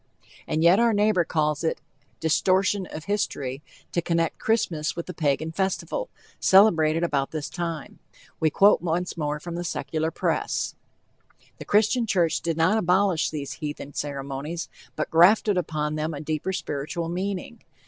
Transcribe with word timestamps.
And 0.47 0.63
yet 0.63 0.79
our 0.79 0.93
neighbor 0.93 1.23
calls 1.23 1.63
it 1.63 1.79
"distortion 2.19 2.87
of 2.87 3.03
history" 3.05 3.61
to 3.91 4.01
connect 4.01 4.39
Christmas 4.39 4.95
with 4.95 5.05
the 5.05 5.13
Pagan 5.13 5.51
festival, 5.51 6.09
celebrated 6.39 7.03
about 7.03 7.29
this 7.29 7.51
time. 7.51 7.99
We 8.39 8.49
quote 8.49 8.81
once 8.81 9.15
more 9.15 9.39
from 9.39 9.53
the 9.53 9.63
Secular 9.63 10.09
press: 10.09 10.73
The 11.59 11.65
Christian 11.65 12.07
church 12.07 12.41
did 12.41 12.57
not 12.57 12.79
abolish 12.79 13.29
these 13.29 13.51
heathen 13.61 13.93
ceremonies, 13.93 14.69
but 14.95 15.11
grafted 15.11 15.55
upon 15.55 15.93
them 15.93 16.15
a 16.15 16.19
deeper 16.19 16.51
spiritual 16.51 17.07
meaning. 17.07 17.61